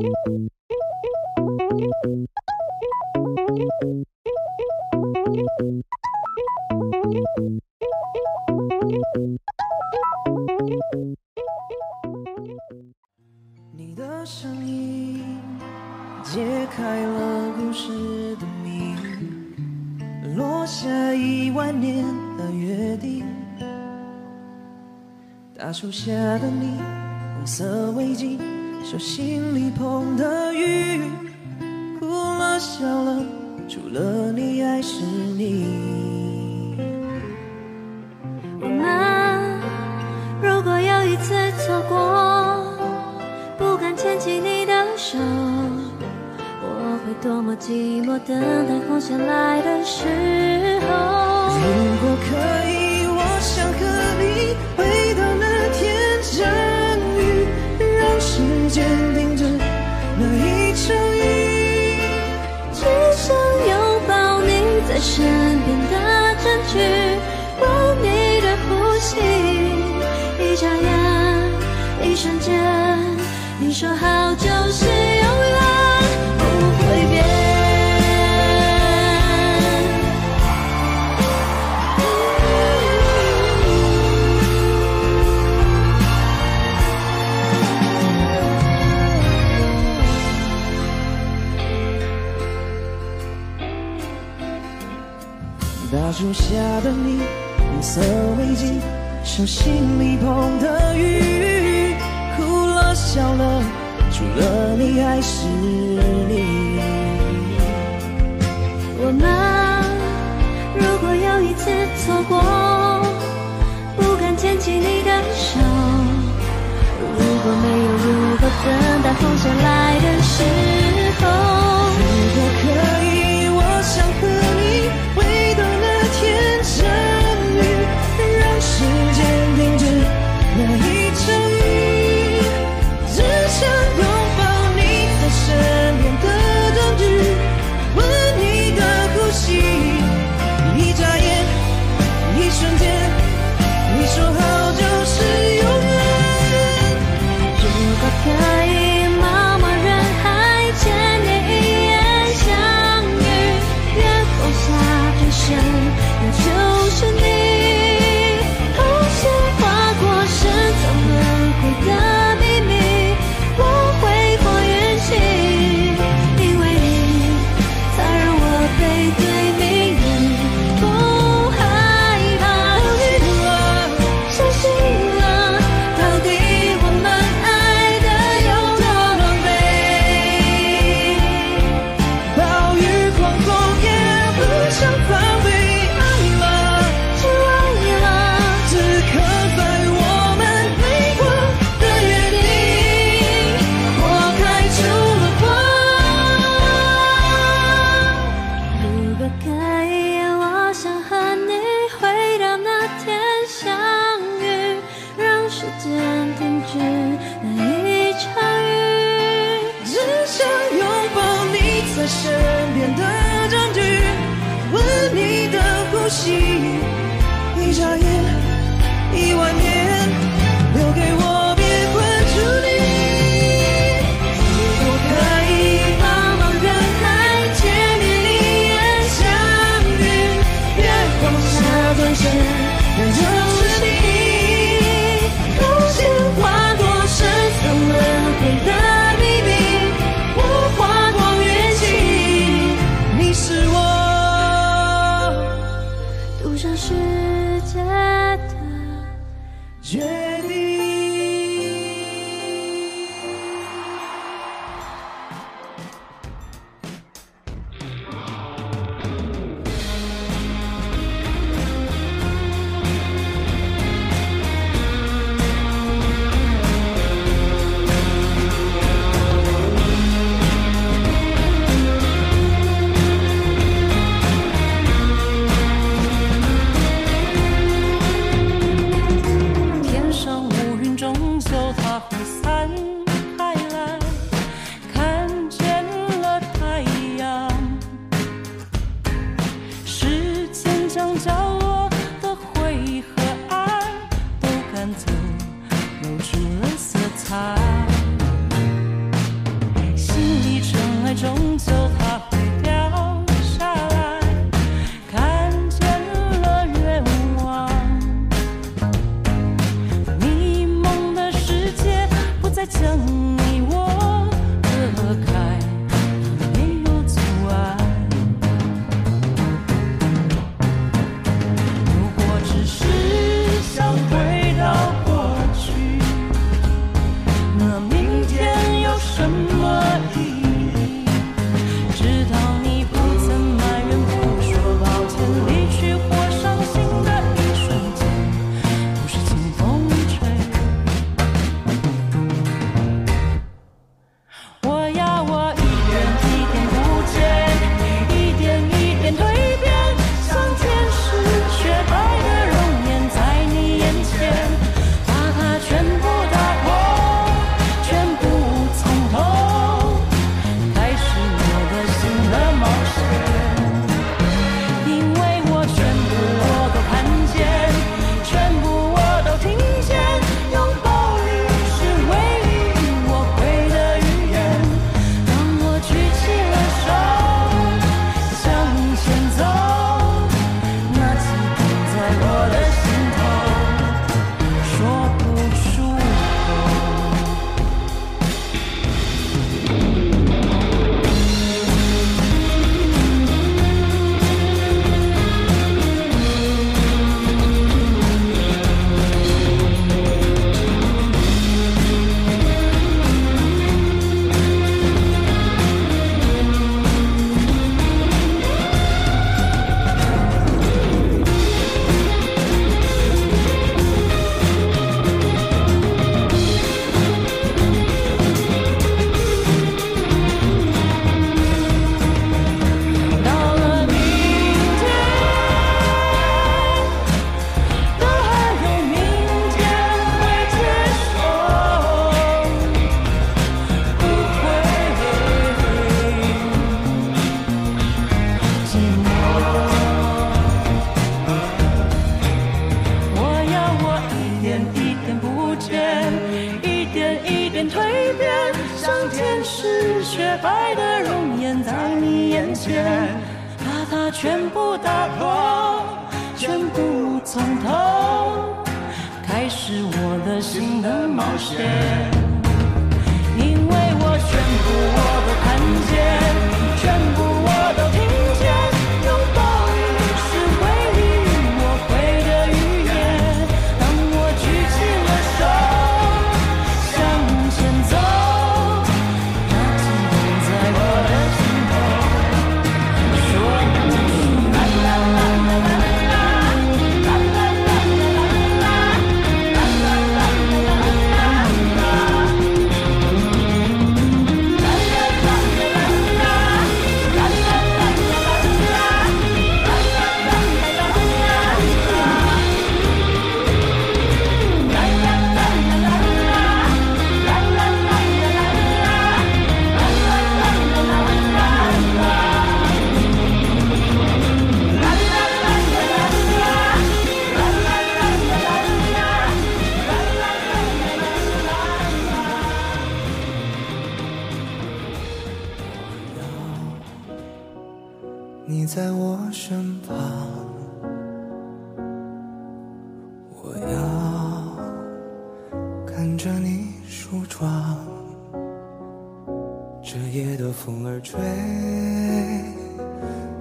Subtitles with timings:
[0.00, 0.10] 你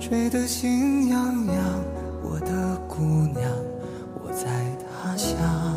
[0.08, 1.84] 吹得心痒痒
[2.24, 3.04] 我的姑
[3.38, 3.44] 娘
[4.24, 4.48] 我在
[4.88, 5.77] 他乡。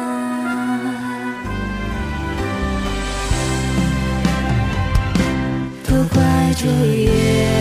[6.63, 7.60] Yeah.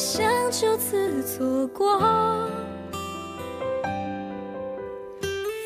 [0.00, 2.00] 想就此错过，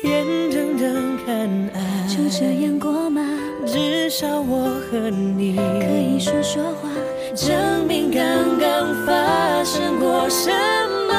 [0.03, 3.21] 眼睁睁看爱就这样过吗？
[3.65, 6.89] 至少我和你可以说说话，
[7.33, 10.51] 证明刚刚发生过什
[11.07, 11.13] 么。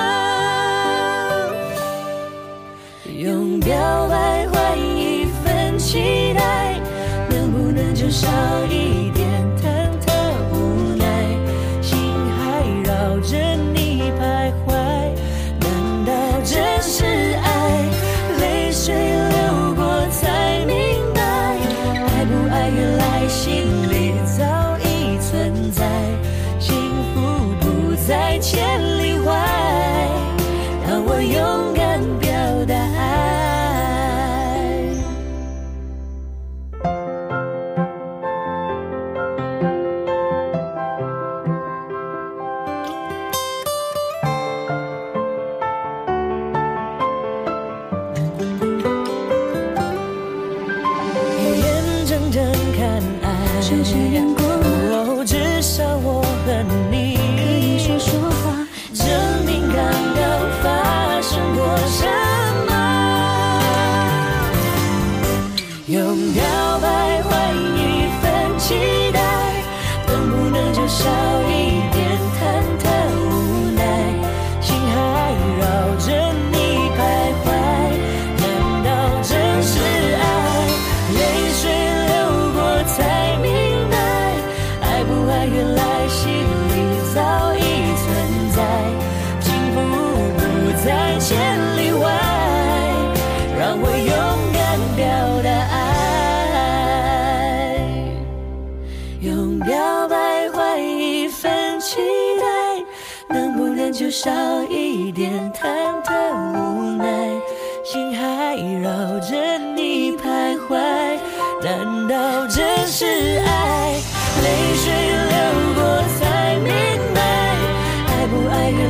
[3.16, 3.74] 用表
[4.10, 6.78] 白换一份期待，
[7.30, 8.28] 能不能就少
[8.66, 9.05] 一点？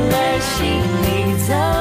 [0.09, 0.67] 在心
[1.03, 1.76] 里藏。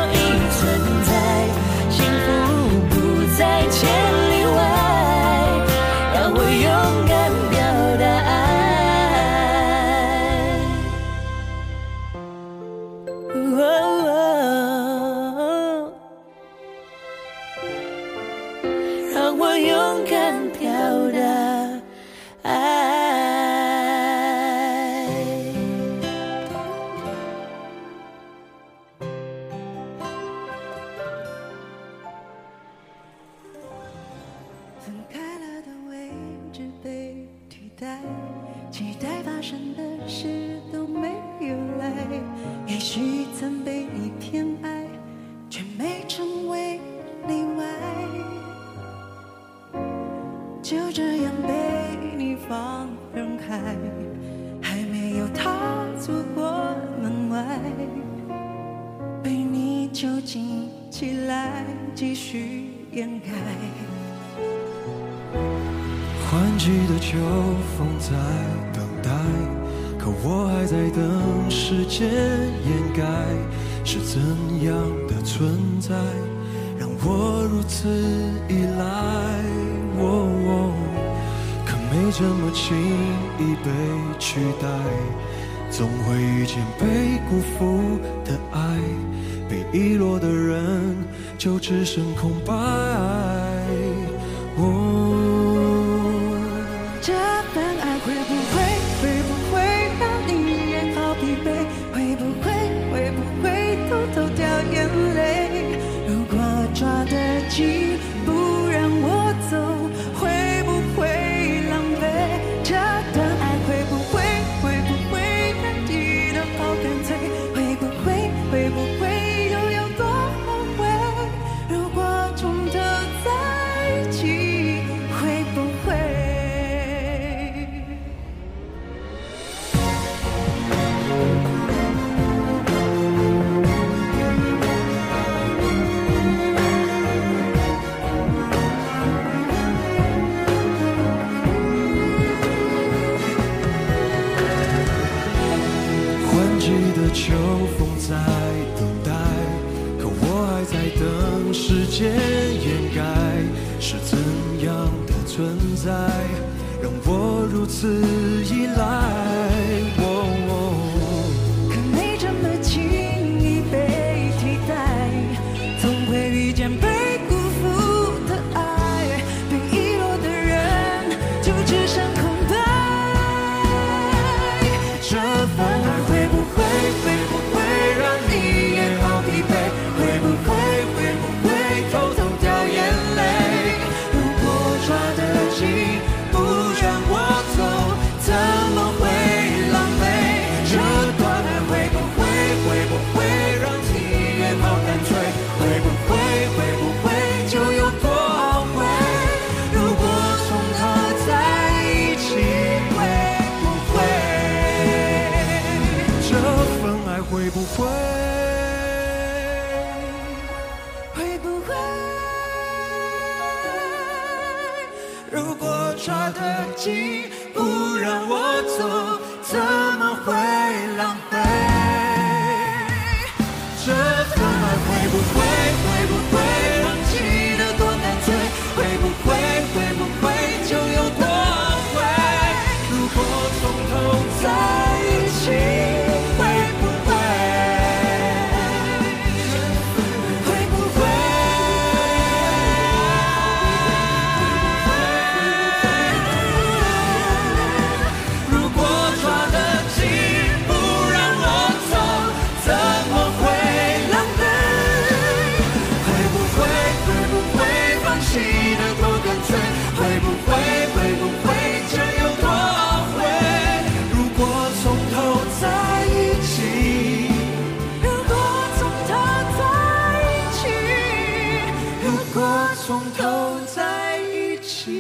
[272.87, 274.93] 从头在一起，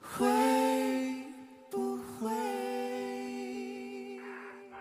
[0.00, 0.24] 会
[1.68, 2.30] 不会？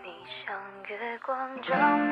[0.04, 0.14] 你
[0.46, 0.56] 像
[0.88, 2.07] 月光。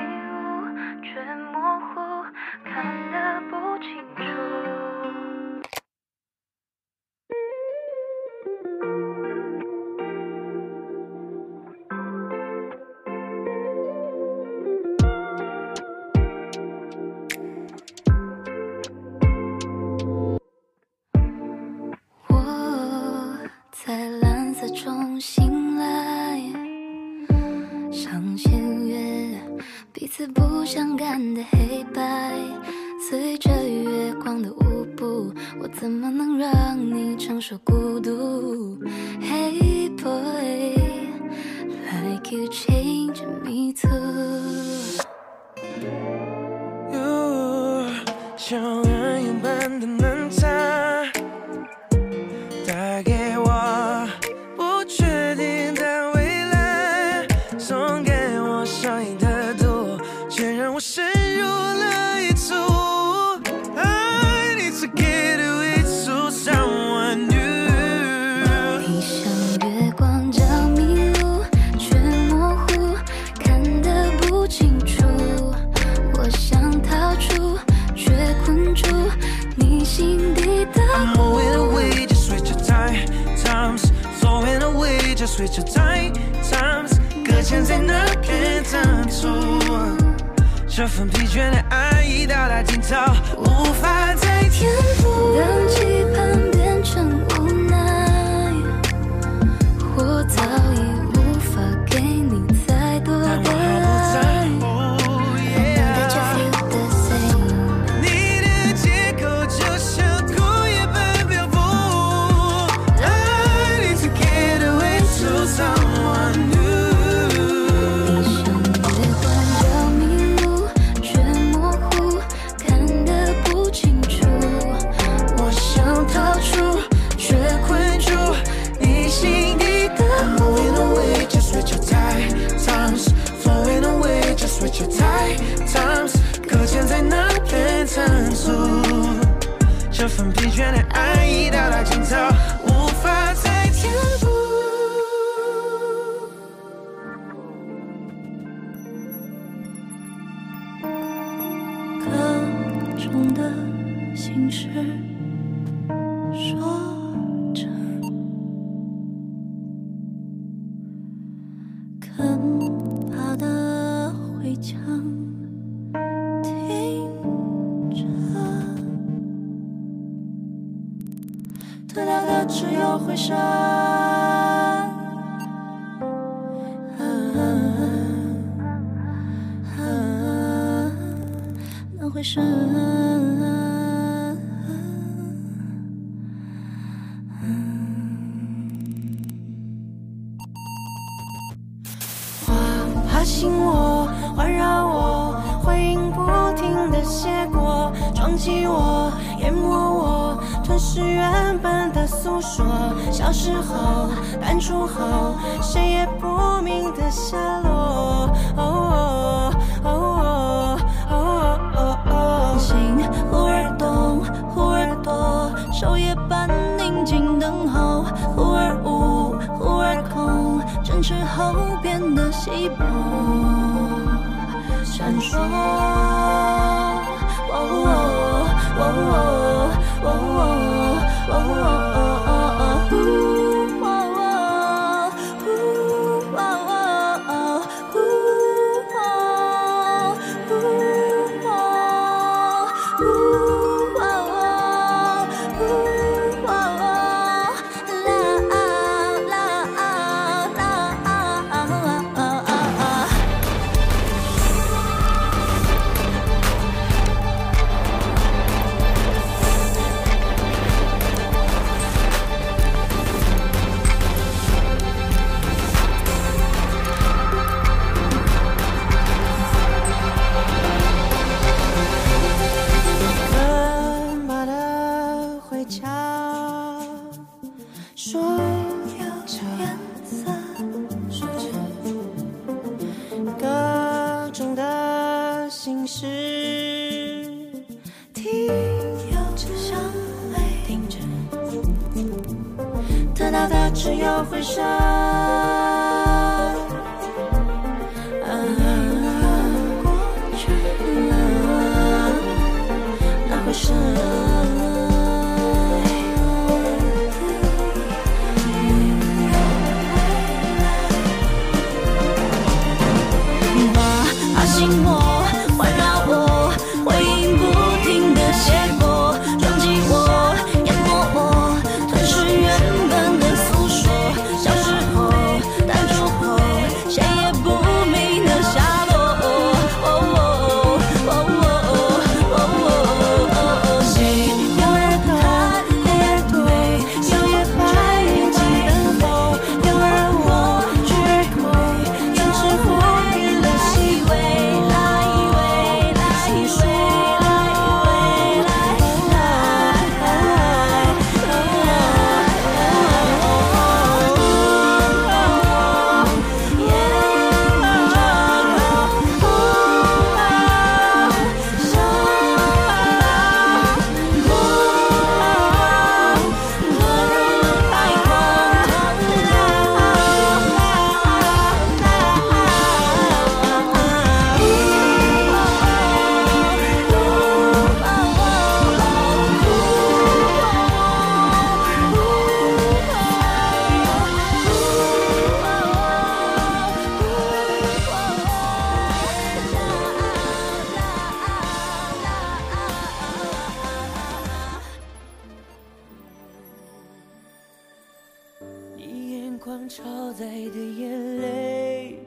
[399.45, 401.99] 光超载的眼泪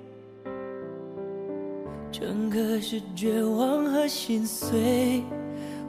[2.10, 5.22] 整个是绝望和心碎。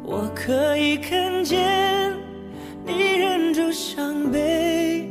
[0.04, 2.16] 我可以看见
[2.86, 5.10] 你忍住伤悲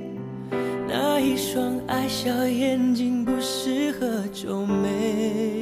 [0.87, 5.58] 那一双爱笑眼睛不适合皱眉。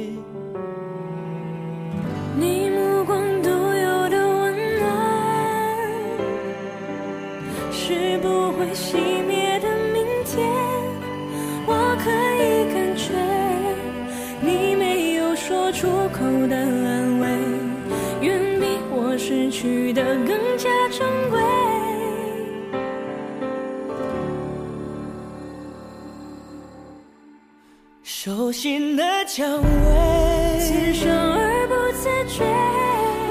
[28.47, 32.45] 手心的蔷薇，刺伤而不自觉，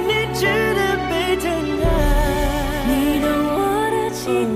[0.07, 1.49] 你值得被疼
[1.81, 1.87] 爱。
[2.87, 3.59] 你懂我
[3.91, 4.45] 的期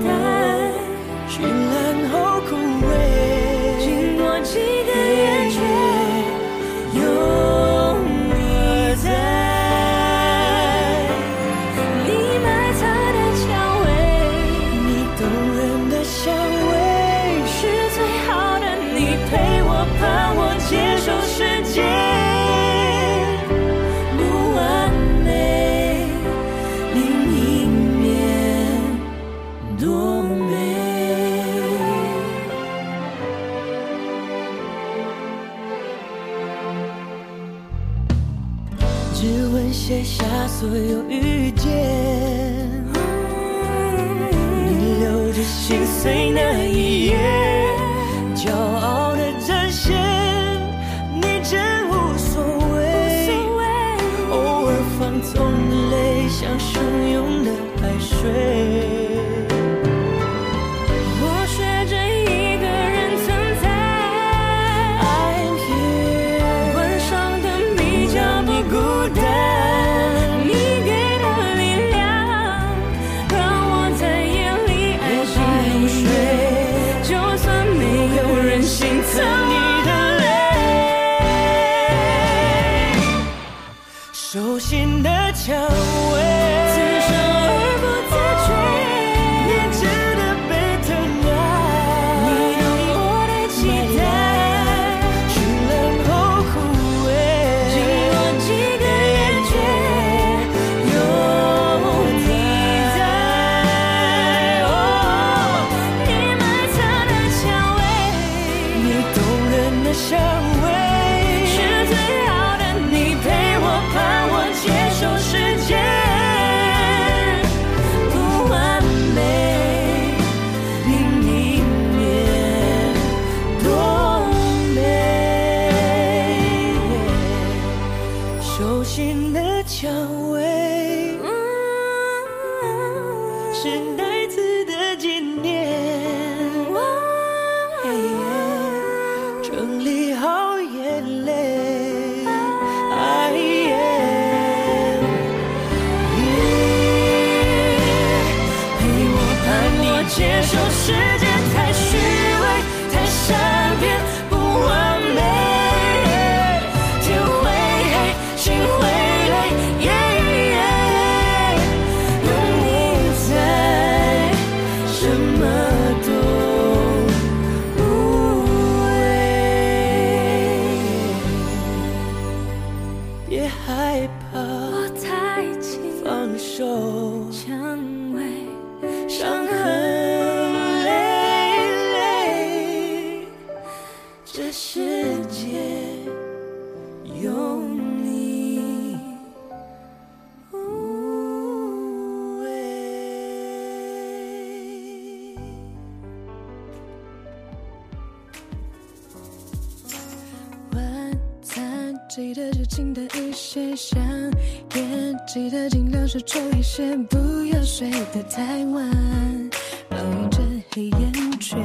[208.23, 209.49] 太晚，
[209.89, 210.39] 抱怨着
[210.73, 211.59] 黑眼圈。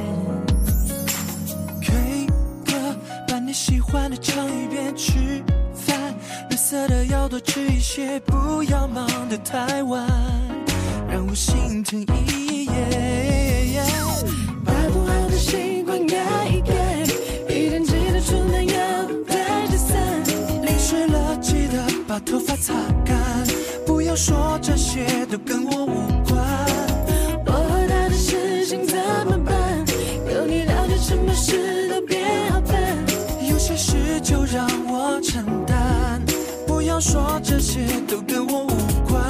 [1.81, 2.27] K
[2.65, 2.73] 歌，
[3.27, 4.95] 把你喜欢的唱一遍。
[4.95, 5.43] 吃
[5.73, 6.15] 饭，
[6.49, 10.07] 绿色的要多吃一些，不要忙得太晚，
[11.09, 13.83] 让我心疼一夜。
[14.65, 17.03] 把不好的习惯改一改，
[17.53, 19.97] 一定记得出门要带着伞。
[20.63, 22.73] 淋湿了记得把头发擦
[23.05, 23.15] 干，
[23.85, 26.16] 不要说这些都跟我无关。
[28.67, 29.85] 情怎么办？
[30.29, 32.75] 有你了解，什么事都别好办。
[33.49, 36.21] 有些事就让我承担，
[36.67, 38.75] 不要说这些都跟我无
[39.07, 39.23] 关。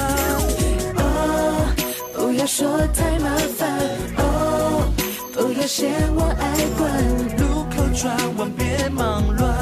[0.95, 1.71] 哦，
[2.15, 3.79] 不要说太麻烦。
[4.17, 4.91] 哦，
[5.31, 6.89] 不要嫌我爱管。
[7.37, 9.53] 路口转弯别忙乱，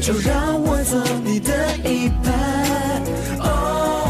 [0.00, 1.52] 就让我做你的
[1.84, 2.32] 一半。
[3.40, 4.03] 哦，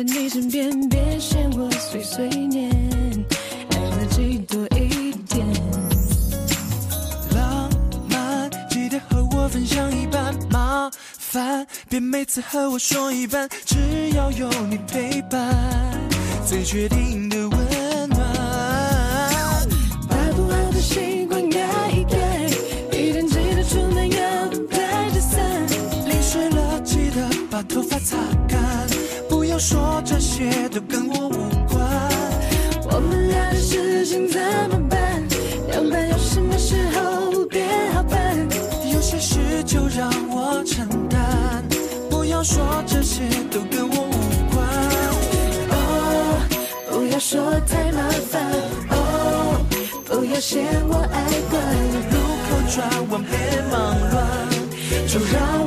[0.00, 2.70] 在你身边，别嫌我碎碎念，
[3.70, 3.76] 爱
[4.08, 5.46] 自己多一点。
[7.34, 7.68] 浪
[8.08, 10.34] 漫，记得和我分享一半。
[10.50, 13.76] 麻烦，别每次和我说一半，只
[14.16, 15.54] 要有你陪伴，
[16.46, 18.18] 最确定的温暖。
[20.08, 22.46] 把不好的习惯改一改，
[22.96, 25.66] 一定记得出门要带着伞。
[26.06, 28.16] 淋湿了记得把头发擦，
[29.60, 31.34] 说这些都跟我无
[31.68, 31.86] 关。
[32.90, 34.40] 我们俩的事情怎
[34.70, 35.22] 么办？
[35.68, 38.38] 两半有什么时候变好办？
[38.90, 41.62] 有些事就让我承担。
[42.08, 44.66] 不要说这些都跟我无关。
[45.68, 46.40] 哦，
[46.90, 48.42] 不要说太麻烦。
[48.88, 49.60] 哦，
[50.06, 51.60] 不要嫌我爱管。
[52.10, 52.16] 路
[52.48, 53.76] 口转弯别忙
[54.10, 54.16] 乱。
[55.06, 55.59] 就让。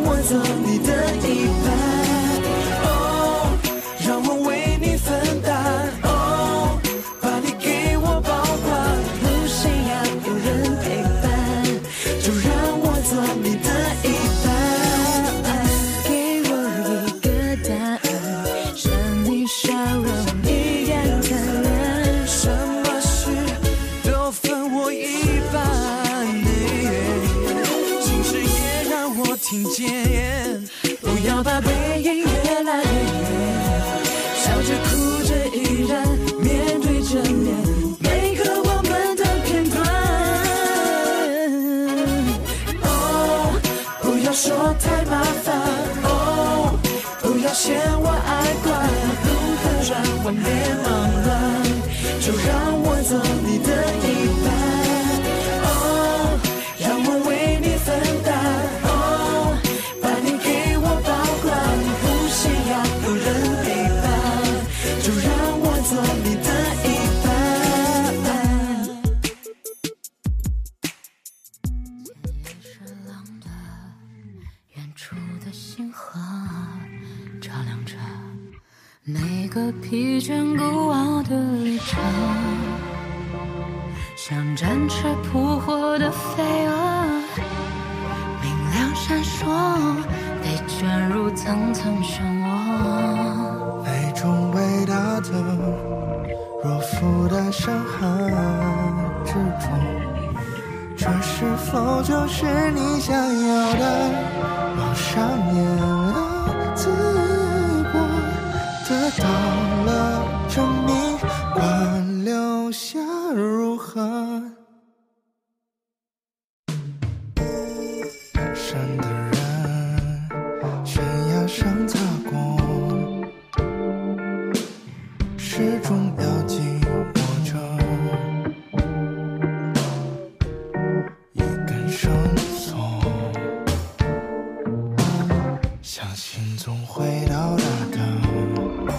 [135.84, 138.94] 相信总会到达的，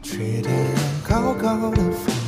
[0.00, 2.19] 去的人高高的。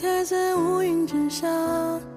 [0.00, 2.07] 开在乌云之上。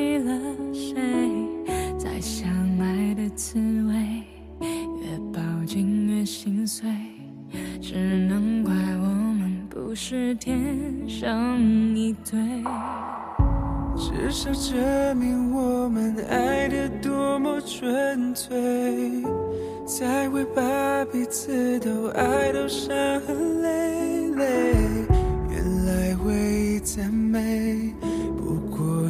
[0.00, 0.32] 为了
[0.72, 0.96] 谁，
[1.98, 2.48] 再相
[2.78, 3.94] 爱的滋味
[5.02, 6.88] 越抱紧越心碎。
[7.82, 7.94] 只
[8.26, 10.58] 能怪我们不是天
[11.06, 12.40] 生一对，
[13.94, 19.22] 至少证明我们爱得多么纯粹，
[19.86, 22.88] 才会把彼此都爱到伤
[23.26, 24.72] 痕累累。
[25.50, 27.92] 原来回忆再美。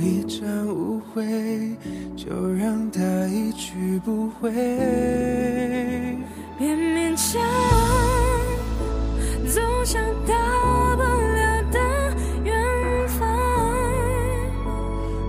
[0.01, 1.77] 一场误会
[2.17, 4.51] 就让他一去不回。
[6.59, 7.41] 别勉强
[9.47, 10.35] 总想到
[10.97, 11.79] 不了的
[12.45, 13.29] 远方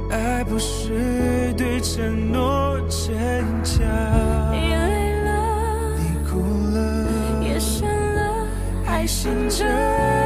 [0.09, 3.85] 爱不是对承诺坚强。
[4.53, 6.39] 你累了你哭
[6.73, 8.47] 了夜深了
[8.85, 10.20] 还醒着。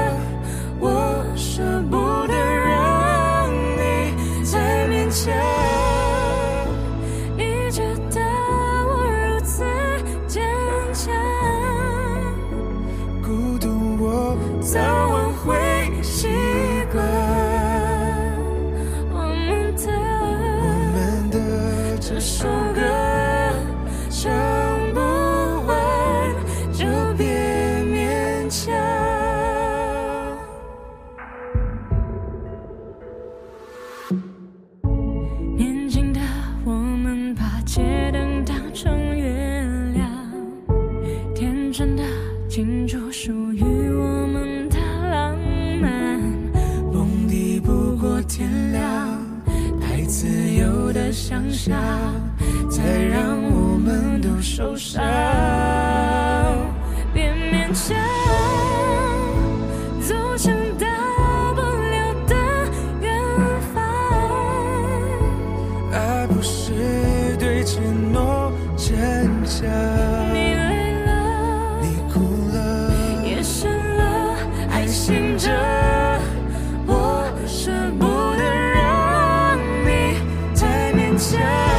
[81.32, 81.75] shine.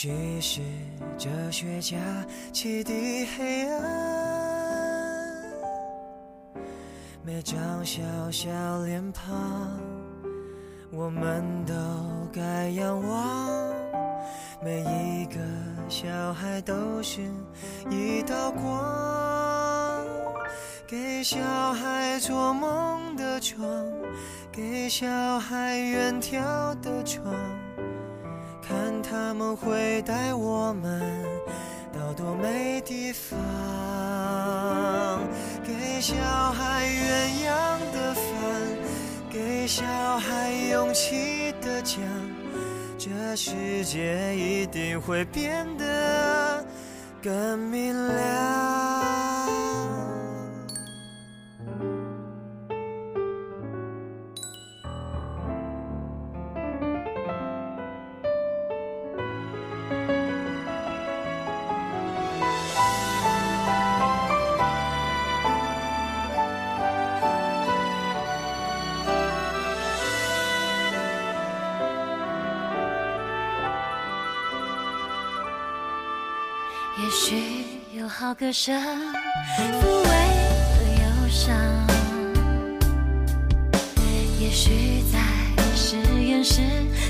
[0.00, 0.60] 叙事
[1.18, 1.96] 哲学家
[2.52, 3.82] 启迪黑暗，
[7.24, 8.48] 每张小小
[8.84, 9.76] 脸庞，
[10.92, 11.74] 我们都
[12.32, 13.74] 该仰望。
[14.62, 15.40] 每一个
[15.88, 17.22] 小孩都是
[17.90, 20.06] 一道光，
[20.86, 21.40] 给小
[21.72, 23.66] 孩做梦的床，
[24.52, 27.34] 给小孩远眺的窗。
[29.10, 31.00] 他们会带我们
[31.94, 33.38] 到多美地方
[35.64, 36.14] 给小
[36.52, 38.22] 孩鸳鸯的饭
[39.30, 39.84] 给小
[40.18, 42.02] 孩勇气的讲
[42.98, 46.62] 这世界一定会变得
[47.22, 49.27] 更明亮。
[78.28, 78.78] 好歌声
[79.56, 81.56] 抚慰了忧伤，
[84.38, 85.18] 也许在
[85.74, 86.60] 实验室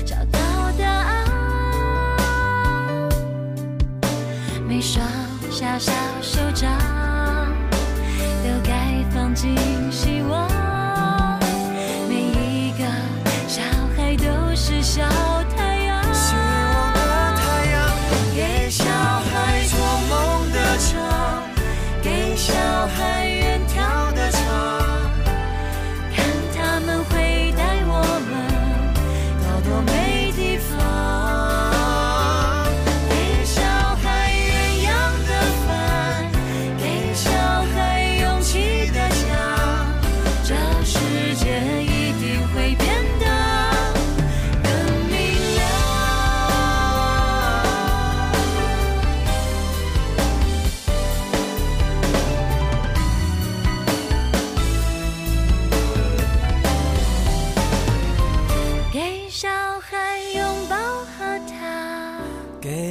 [0.05, 0.39] 找到
[0.79, 1.27] 答案，
[4.65, 5.05] 每双
[5.51, 5.91] 小小
[6.21, 6.71] 手掌。
[8.41, 9.57] 都该放进
[9.91, 10.49] 希望，
[12.07, 12.85] 每一个
[13.45, 13.61] 小
[13.97, 15.03] 孩都是小。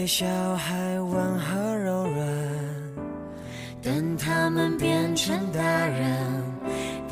[0.08, 0.24] 小
[0.56, 2.26] 孩温和柔软，
[3.82, 6.42] 等他们变成大人，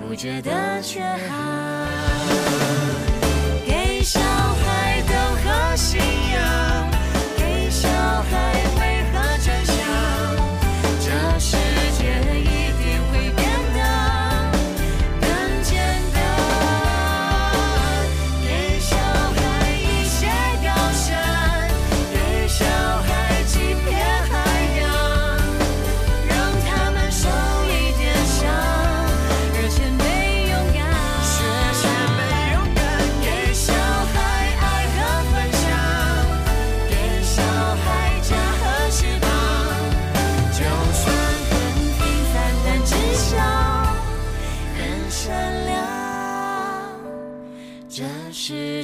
[0.00, 1.86] 不觉得缺憾。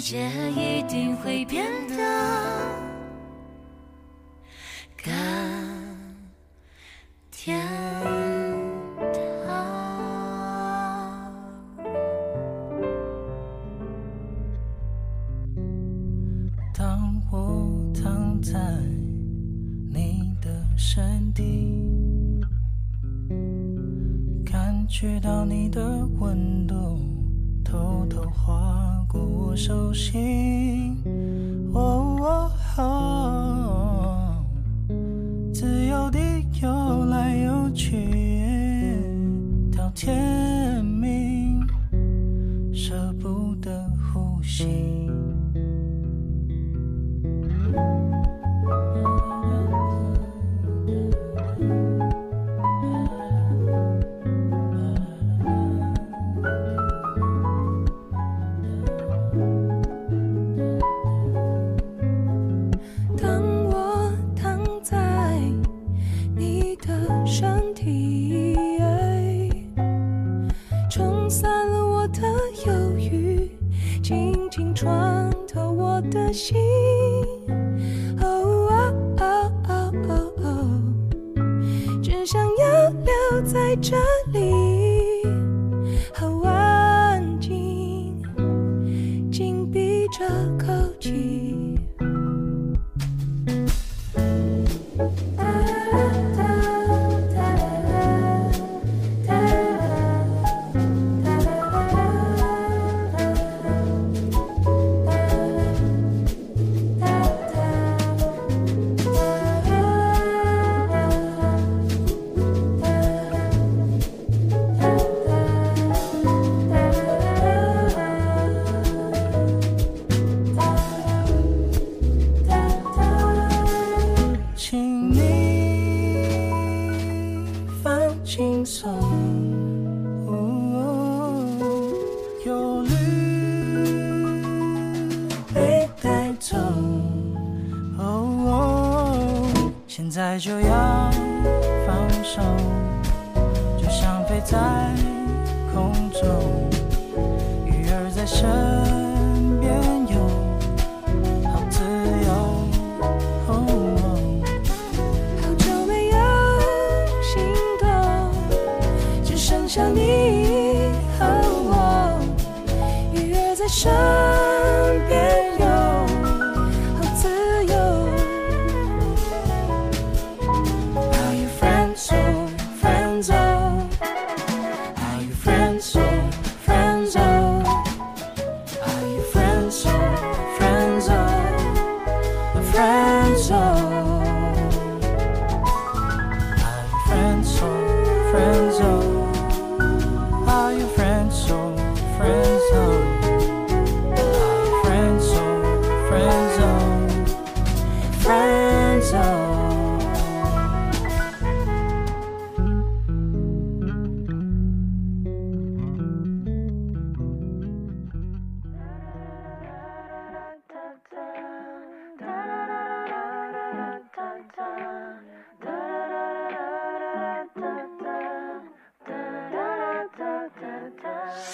[0.04, 0.18] 世界
[0.50, 1.94] 一定会变得
[5.00, 5.14] 更
[7.30, 7.64] 天
[9.14, 9.54] 堂。
[16.74, 18.58] 当我躺在
[19.88, 22.42] 你的身体，
[24.44, 26.51] 感觉到你的温，
[29.12, 30.96] 过我手心。
[31.74, 33.51] 哦哦哦，
[74.62, 76.56] 轻轻穿透我的心。
[78.20, 78.24] 哦
[78.70, 80.80] 哦哦哦哦哦，
[82.00, 83.96] 只想要留在这
[84.32, 84.91] 里，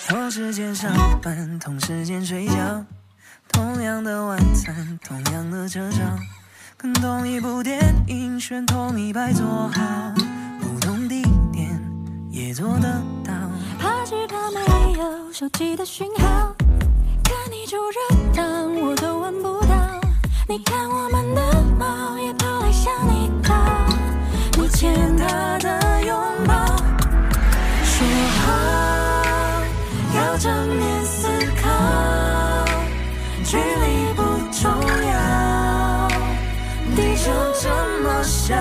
[0.09, 0.91] 同时间上
[1.21, 2.83] 班，同时间睡觉，
[3.53, 6.19] 同样的晚餐，同样的车上，
[6.79, 10.15] 跟同一部电影选同一排坐好，
[10.63, 11.79] 不同地点
[12.31, 12.91] 也做得
[13.23, 13.35] 到。
[13.79, 16.55] 怕只怕没有手机的讯号，
[17.23, 20.01] 看你就热闹，我都闻不到。
[20.49, 22.73] 你看我们的猫也跑来
[24.71, 26.28] 牵它的拥
[30.39, 31.27] 正面思
[31.61, 32.65] 考，
[33.45, 34.23] 距离不
[34.53, 34.71] 重
[35.05, 36.09] 要，
[36.95, 37.69] 地球这
[38.05, 38.55] 么小，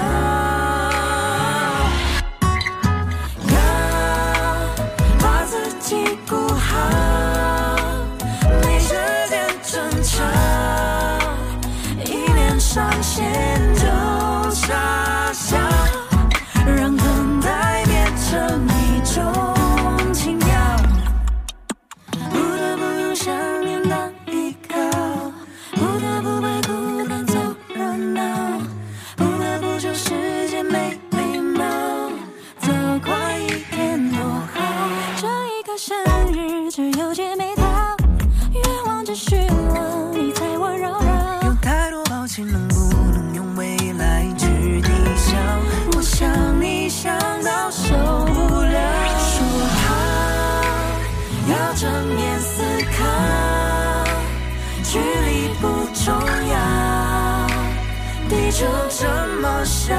[59.87, 59.95] 么小，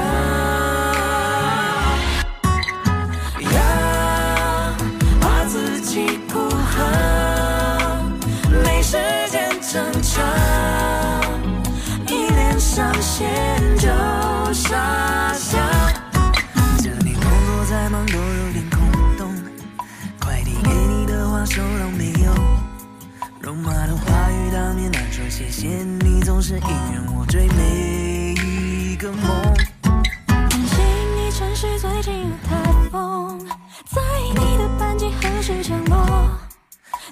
[3.41, 3.59] 要
[5.19, 6.85] 把自己顾好，
[8.63, 8.97] 没时
[9.31, 10.21] 间争吵，
[12.07, 13.87] 一连上线就
[14.53, 15.57] 傻笑。
[16.77, 18.79] 这里工作再忙都有点空
[19.17, 19.33] 洞，
[20.19, 22.31] 快递给你的话收到没有？
[23.41, 25.67] 肉麻的话语当面难说谢谢
[26.03, 26.61] 你，总是隐
[26.93, 27.88] 忍我最每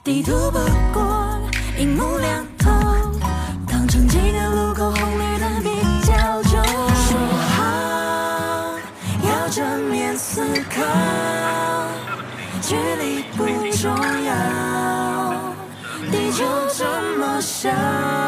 [0.07, 0.57] 地图不
[0.93, 1.37] 过
[1.77, 2.71] 荧幕亮透，
[3.69, 5.69] 当成几个路口红绿灯比
[6.05, 6.63] 较久，
[6.95, 7.19] 说
[7.57, 8.79] 好
[9.21, 10.81] 要正面思考，
[12.61, 13.43] 距离不
[13.75, 13.93] 重
[14.23, 15.53] 要，
[16.09, 16.85] 地球这
[17.19, 18.26] 么小。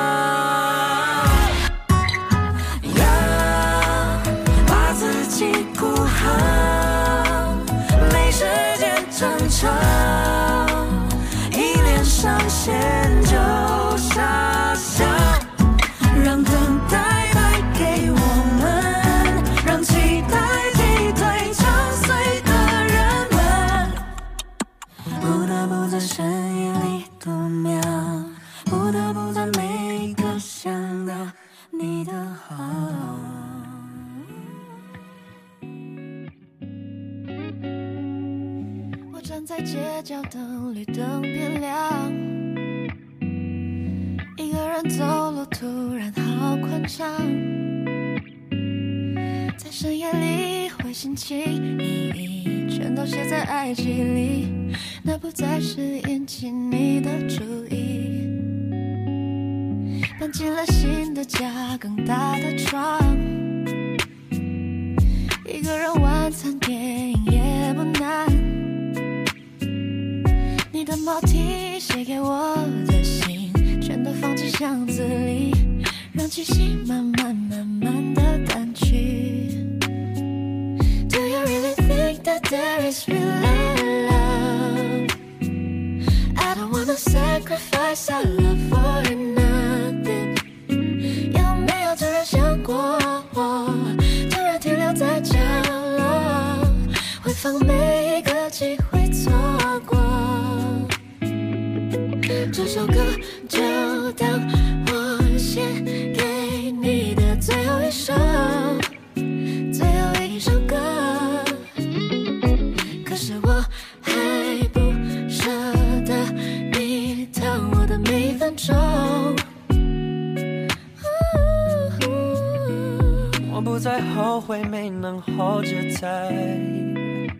[125.19, 127.31] 没能 hold 着 tight，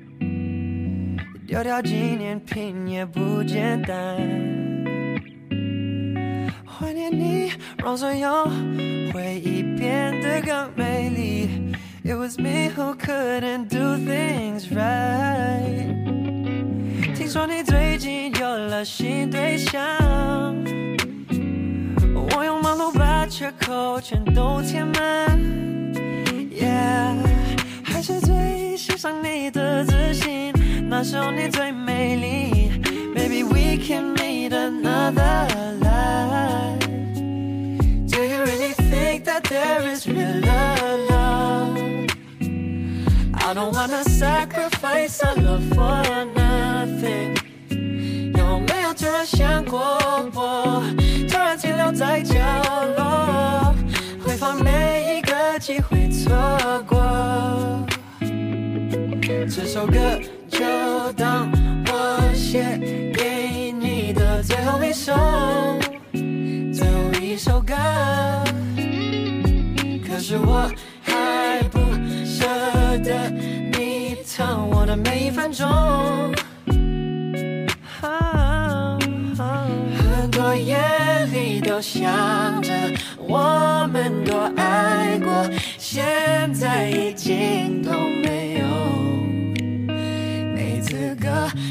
[1.47, 4.17] 丢掉纪念品也不简单。
[6.65, 8.45] 怀念你，让所有
[9.13, 11.49] 回忆变得更美丽。
[12.03, 15.95] It was me who couldn't do things right。
[17.15, 19.81] 听说你最近有了新对象。
[22.31, 25.39] 我用忙碌把缺口全都填满
[26.51, 27.38] ，Yeah，还
[28.09, 30.51] 是最欣赏你的自信，
[30.89, 32.71] 那时候你最美丽
[33.15, 35.45] ，Maybe we can meet another
[35.79, 36.79] life。
[38.07, 42.07] Do you really think that there is real love?
[43.35, 46.01] I don't wanna sacrifice our love for
[46.33, 47.37] nothing。
[48.35, 49.79] 有没有突然想过
[50.33, 50.83] 我？
[51.29, 52.39] 突然停留在角
[52.97, 53.75] 落，
[54.25, 56.33] 会放每一个机会错
[56.87, 56.97] 过。
[59.47, 60.19] 这首歌
[60.49, 60.59] 就
[61.13, 61.49] 当
[61.87, 62.77] 我写
[63.13, 65.13] 给你的最后一首，
[66.73, 67.73] 最后一首歌。
[70.07, 70.69] 可是我
[71.01, 71.79] 还不
[72.25, 72.45] 舍
[73.03, 73.29] 得
[73.71, 75.67] 你疼我的每一分钟。
[79.97, 80.77] 很多夜
[81.33, 82.71] 里都想着
[83.17, 87.91] 我们多爱过，现在已经都
[88.23, 88.65] 没有。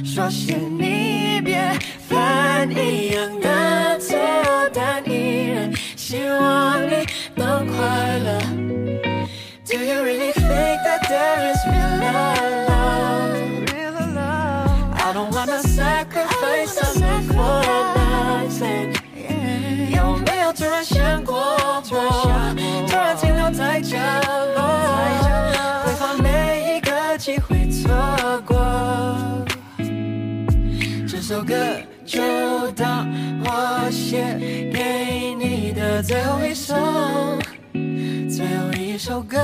[0.05, 1.73] 说谢你别
[2.09, 4.17] 犯一样的错，
[4.73, 8.39] 但依然希望你能快乐。
[9.67, 13.37] Do you really think that there is real love?
[13.71, 14.69] Real love?
[14.97, 17.63] I don't wanna sacrifice something for
[17.95, 18.97] nothing.
[19.95, 21.37] 有没有突然想过
[21.91, 22.55] 我？
[22.89, 23.99] 突然停留在角
[32.79, 33.09] 当
[33.43, 34.39] 我写
[34.73, 36.77] 给你的最后一首，
[38.31, 39.37] 最后一首歌。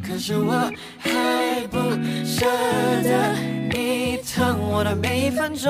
[0.00, 1.78] 可是我还不
[2.24, 2.46] 舍
[3.02, 3.34] 得
[3.72, 5.68] 你疼我的每一分钟。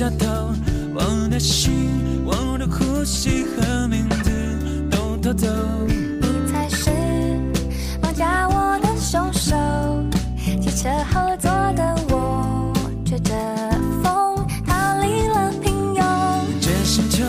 [0.00, 0.26] 的小偷，
[0.94, 4.30] 我的心、我的呼吸和名字
[4.90, 5.46] 都偷走。
[5.86, 6.90] 你才是
[8.00, 9.54] 绑架我的凶手。
[10.58, 12.72] 汽车后座的我，
[13.04, 13.34] 吹着
[14.02, 16.02] 风逃离了平庸。
[16.62, 17.22] 这星球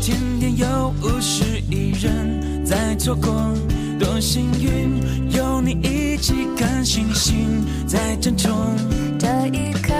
[0.00, 3.52] 天天有五十亿人在错过，
[3.98, 8.74] 多幸运有你一起看星星在争宠。
[9.18, 9.92] 这一刻，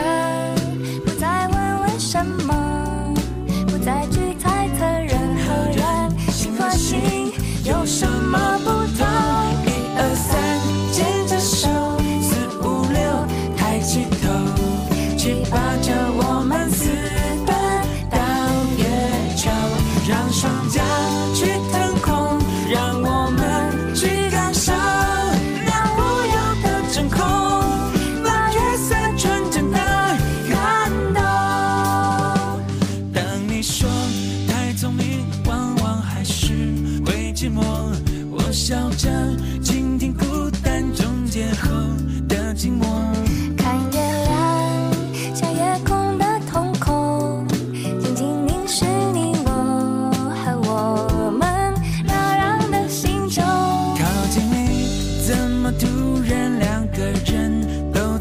[1.04, 1.55] 不再为
[2.06, 2.65] 什么，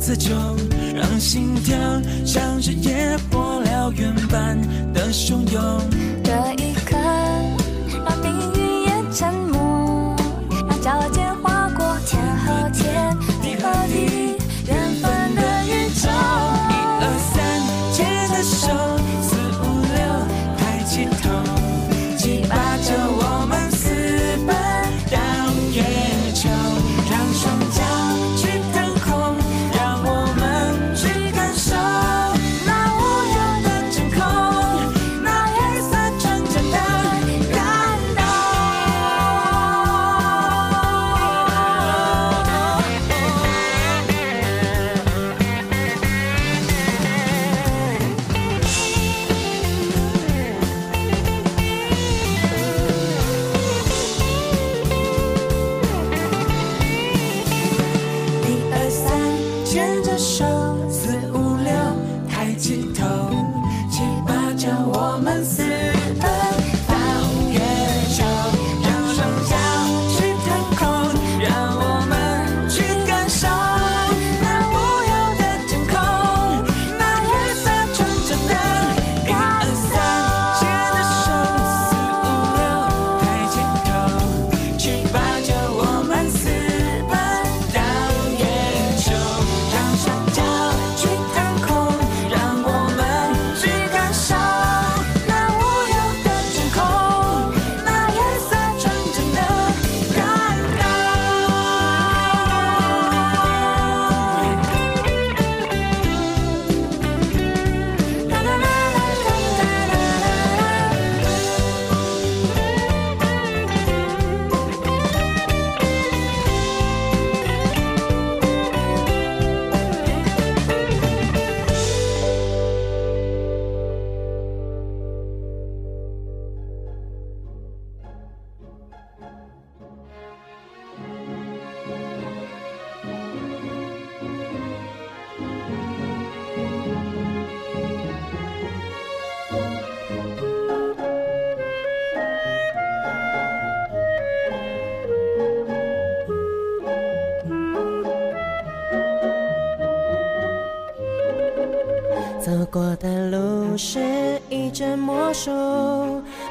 [0.06, 0.36] 自救？
[0.94, 1.76] 让心跳
[2.24, 4.56] 像是野火燎原般
[4.94, 6.75] 的汹涌。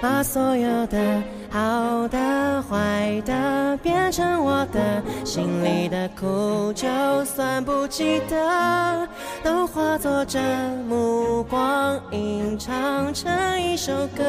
[0.04, 6.86] 把所有的好的、坏的变成我的，心里的苦，就
[7.24, 9.08] 算不记得，
[9.42, 10.38] 都化作这
[10.86, 14.22] 目光，吟唱成一首歌。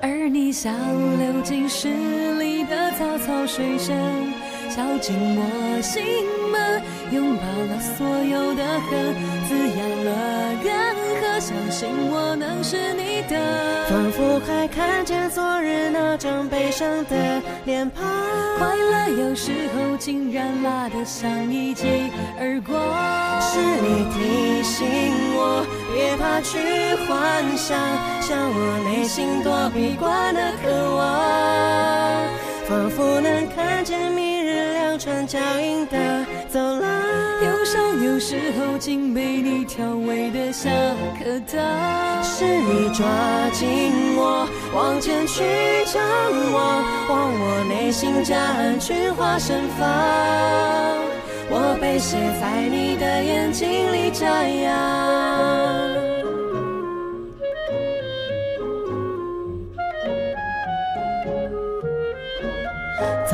[0.00, 0.72] 而你像
[1.18, 1.88] 流进诗
[2.38, 3.94] 里的草草水声，
[4.74, 6.02] 敲进我心
[6.50, 6.82] 门，
[7.12, 9.14] 拥抱了所有的恨，
[9.46, 10.10] 滋养了
[10.64, 11.03] 干涸，
[11.44, 13.36] 相信我能是你的。
[13.90, 18.02] 仿佛还看见昨日那张悲伤的脸庞。
[18.56, 22.80] 快乐有时候竟然辣得像一记耳光。
[23.42, 24.86] 是你提醒
[25.36, 26.56] 我，别怕去
[27.04, 27.78] 幻想，
[28.22, 32.24] 向我内心躲避惯的渴望，
[32.66, 37.03] 仿佛能看见明日两串脚印的走廊。
[38.14, 40.72] 有时候竟被你调味的像
[41.18, 42.22] 颗糖。
[42.22, 43.04] 是你抓
[43.52, 45.42] 紧我，往前去
[45.92, 46.00] 张
[46.52, 49.88] 望，望我内心夹岸群花盛放。
[51.50, 54.30] 我被写在你的眼睛里张
[54.62, 56.13] 扬。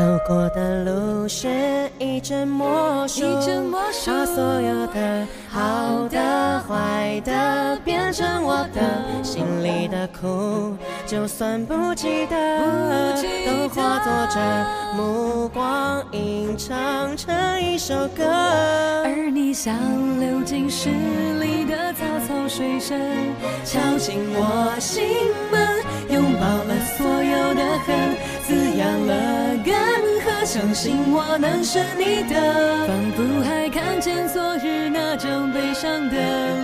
[0.00, 1.46] 走过的路是
[1.98, 8.80] 一阵魔术，一阵魔术把所有的好的、坏的变成我的，
[9.22, 10.74] 心里的苦，
[11.06, 13.14] 就算不记得，
[13.44, 14.40] 都化作这
[14.96, 18.24] 目光，吟唱成一首歌。
[19.04, 19.74] 而你像
[20.18, 22.98] 流进诗里的草草水声，
[23.66, 25.04] 敲进我心
[25.52, 25.60] 门，
[26.08, 28.16] 拥抱了所有的恨，
[28.46, 29.39] 滋养了
[30.50, 32.34] 相信我能是你的。
[32.88, 36.16] 仿佛还看见昨日那张悲伤的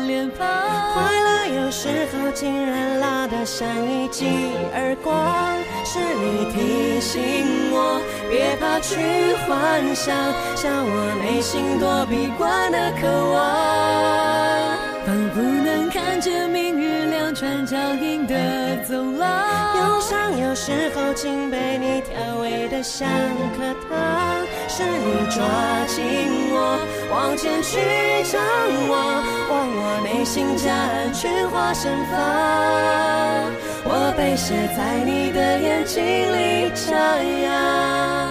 [0.09, 0.45] 脸庞。
[0.93, 4.27] 快乐有时候竟然拉得像一记
[4.75, 8.97] 耳光，是你提醒我，别怕去
[9.47, 10.17] 幻想，
[10.57, 14.46] 笑我内心躲避惯的渴望。
[15.07, 19.77] 仿佛能看见明日两串脚印的走廊。
[19.79, 23.09] 忧伤有时候竟被你调味的像
[23.57, 25.45] 颗糖，是你抓
[25.87, 26.77] 紧我，
[27.09, 27.79] 往前去
[28.33, 28.43] 张
[28.89, 32.19] 望，望我内心夹岸群花盛放。
[33.85, 36.97] 我被写在你的眼睛里张
[37.43, 38.26] 扬。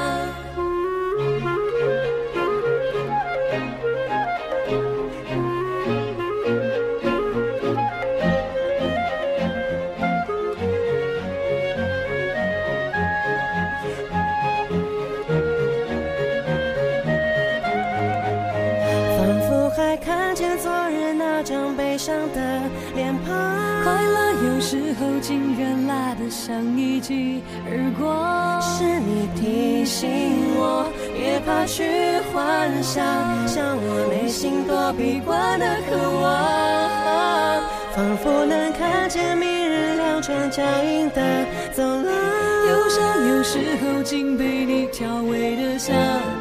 [26.45, 27.41] 像一记
[27.72, 28.61] 耳光。
[28.61, 30.07] 是你提醒
[30.55, 30.85] 我，
[31.17, 31.84] 别怕去
[32.31, 33.03] 幻想，
[33.47, 37.63] 向我内心躲避惯的渴望，
[37.95, 42.05] 仿佛能看见明日两串脚印的走廊。
[42.05, 45.95] 忧伤有时候竟被你调味的像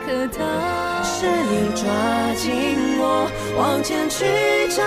[0.04, 0.44] 颗糖。
[1.02, 1.84] 是你抓
[2.36, 4.24] 紧我，往前去
[4.76, 4.84] 张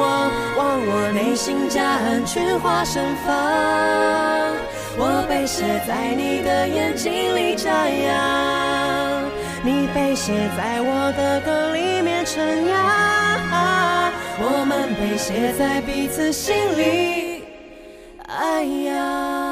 [0.00, 3.32] 望，望我内心夹岸群花盛放。
[4.98, 9.24] 我被写在你的眼睛里张扬，
[9.62, 17.44] 你被写在我的歌里面陈扬，我们被写在彼此心里，
[18.26, 19.47] 哎呀。